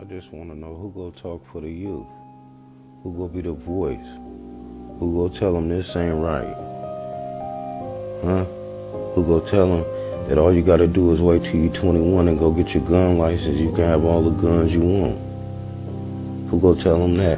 [0.00, 2.06] I just want to know who go talk for the youth,
[3.02, 4.06] who go be the voice,
[4.98, 6.54] who go tell them this ain't right,
[8.24, 8.44] huh?
[9.12, 12.28] Who go tell them that all you got to do is wait till you're 21
[12.28, 13.58] and go get your gun license.
[13.58, 15.18] You can have all the guns you want.
[16.48, 17.36] Who go tell them that?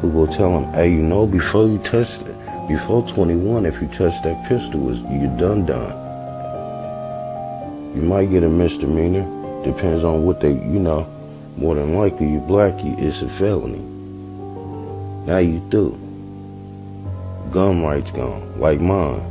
[0.00, 2.26] Who go tell them, hey, you know, before you touch it,
[2.66, 5.94] before 21, if you touch that pistol, you're done done.
[7.94, 9.22] You might get a misdemeanor.
[9.62, 11.13] Depends on what they, you know.
[11.56, 13.78] More than likely, you black, you it's a felony.
[15.26, 15.98] Now you through.
[17.50, 19.22] Gun rights gone, like mine.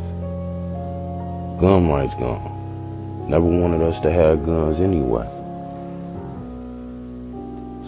[1.59, 3.29] Gun rights gone.
[3.29, 5.27] Never wanted us to have guns anyway.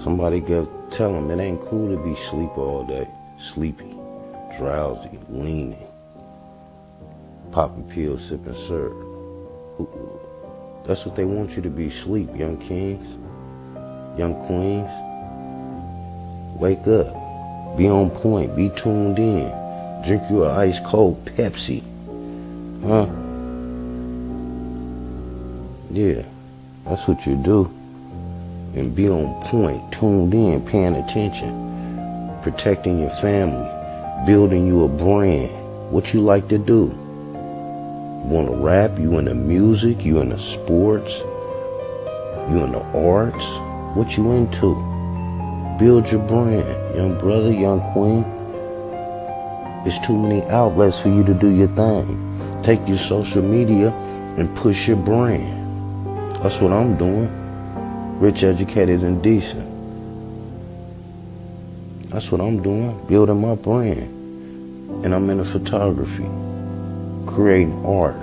[0.02, 3.08] Somebody go tell them it ain't cool to be sleep all day,
[3.38, 3.96] sleepy,
[4.58, 5.88] drowsy, leaning,
[7.52, 8.94] popping pills, sipping syrup.
[10.86, 13.18] That's what they want you to be, sleep, young kings,
[14.18, 14.92] young queens.
[16.60, 19.52] Wake up, be on point, be tuned in.
[20.06, 21.84] Drink you a ice cold Pepsi.
[22.84, 23.08] Huh?
[25.92, 26.24] Yeah,
[26.86, 27.66] that's what you do.
[28.76, 33.70] And be on point, tuned in, paying attention, protecting your family,
[34.26, 35.52] building you a brand.
[35.92, 36.94] What you like to do.
[38.26, 38.98] You want to rap?
[38.98, 40.04] You into music?
[40.04, 41.20] You into sports?
[42.50, 43.46] You into arts?
[43.96, 44.76] What you into?
[45.80, 48.26] Build your brand, young brother, young queen.
[49.88, 52.62] It's too many outlets for you to do your thing.
[52.62, 53.92] Take your social media
[54.38, 56.36] and push your brand.
[56.44, 57.30] That's what I'm doing.
[58.20, 59.64] Rich, educated, and decent.
[62.10, 63.00] That's what I'm doing.
[63.08, 65.06] Building my brand.
[65.06, 66.28] And I'm into photography
[67.26, 68.16] creating art.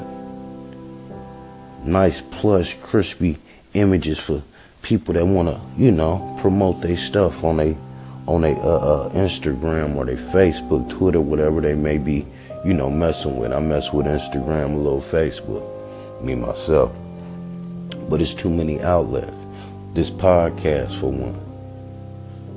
[1.84, 3.38] Nice, plush, crispy
[3.74, 4.42] images for
[4.82, 7.76] people that want to, you know, promote their stuff on a
[8.26, 12.26] on a uh, uh, Instagram or their Facebook, Twitter, whatever they may be,
[12.64, 13.52] you know, messing with.
[13.52, 16.94] I mess with Instagram, a little Facebook, me myself.
[18.08, 19.44] But it's too many outlets.
[19.92, 21.38] This podcast, for one,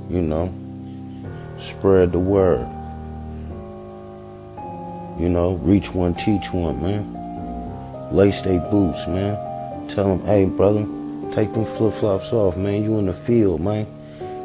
[0.10, 0.54] you know,
[1.58, 2.68] spread the word.
[5.20, 8.14] You know, reach one, teach one, man.
[8.14, 9.36] Lace they boots, man.
[9.88, 10.86] Tell them, hey, brother,
[11.36, 12.82] take them flip-flops off, man.
[12.82, 13.84] You in the field, man.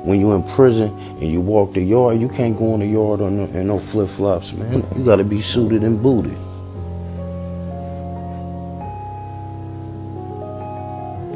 [0.05, 0.89] When you in prison
[1.21, 3.78] and you walk the yard, you can't go in the yard on no, in no
[3.78, 4.84] flip-flops, man.
[4.97, 6.33] You got to be suited and booted.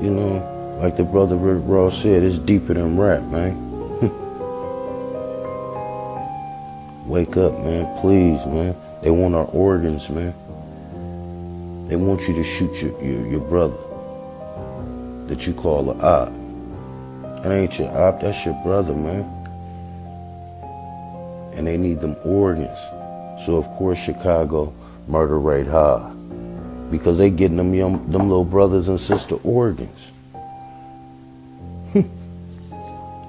[0.02, 3.54] You know, like the brother Rick Ross said, it's deeper than rap, man.
[7.06, 7.86] Wake up, man.
[8.00, 8.74] Please, man.
[9.02, 10.34] They want our organs, man.
[11.86, 13.83] They want you to shoot your, your, your brother
[15.26, 16.32] that you call a op.
[17.42, 19.22] That ain't your op, that's your brother, man.
[21.54, 22.78] And they need them organs.
[23.44, 24.72] So of course Chicago
[25.08, 26.10] murder rate high.
[26.90, 30.10] Because they getting them young them little brothers and sister organs.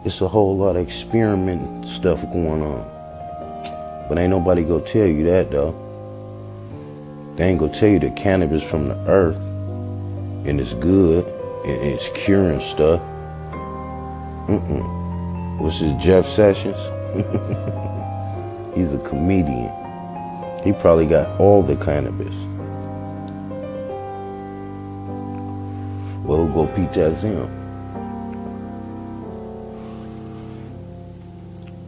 [0.06, 4.06] it's a whole lot of experiment stuff going on.
[4.07, 5.73] But ain't nobody gonna tell you that though.
[7.35, 9.38] They ain't gonna tell you that cannabis from the earth
[10.47, 11.25] and it's good
[11.66, 13.02] and it's curing stuff.
[14.48, 15.59] Mm-mm.
[15.59, 16.78] What's his Jeff Sessions?
[18.76, 19.72] He's a comedian.
[20.64, 22.36] He probably got all the cannabis.
[26.24, 27.50] Well, go Pete him.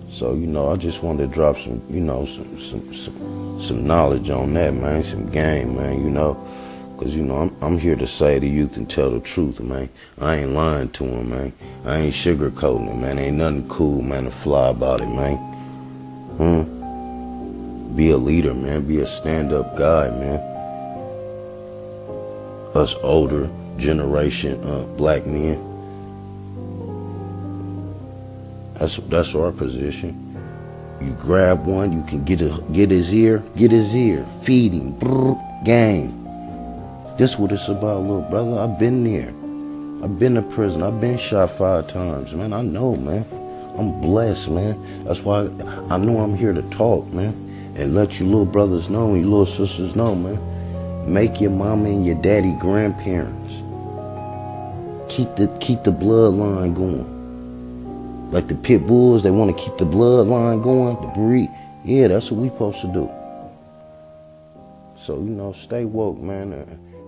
[0.10, 3.86] So you know, I just wanted to drop some, you know, some some some, some
[3.86, 6.04] knowledge on that, man, some game, man.
[6.04, 6.34] You know,
[6.98, 9.90] because you know I'm I'm here to say to youth and tell the truth, man.
[10.20, 11.54] I ain't lying to them, man.
[11.86, 13.20] I ain't sugarcoating it, man.
[13.20, 15.38] Ain't nothing cool, man, to fly about it, man.
[16.38, 17.96] Hmm.
[17.96, 18.88] Be a leader, man.
[18.88, 20.40] Be a stand-up guy, man.
[22.76, 25.68] Us older generation, uh, black men
[28.80, 30.24] That's that's our position.
[31.02, 34.94] You grab one, you can get a, get his ear, get his ear, feed him,
[34.94, 36.14] brrr, gang.
[37.18, 38.60] This what it's about, little brother.
[38.60, 39.30] I've been there.
[40.04, 40.84] I've been to prison.
[40.84, 42.54] I've been shot five times, man.
[42.54, 43.26] I know, man.
[43.76, 45.04] I'm blessed, man.
[45.04, 45.50] That's why
[45.90, 47.34] I, know I'm here to talk, man,
[47.76, 51.12] and let you little brothers know and your little sisters know, man.
[51.12, 53.56] Make your mama and your daddy grandparents.
[55.12, 58.32] Keep the keep the bloodline going.
[58.32, 61.50] Like the pit bulls, they want to keep the bloodline going, the breed.
[61.84, 63.10] Yeah, that's what we supposed to do.
[65.00, 66.52] So, you know, stay woke, man,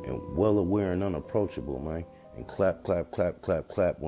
[0.09, 2.05] and, well aware and unapproachable, man.
[2.35, 4.07] And clap, clap, clap, clap, clap one.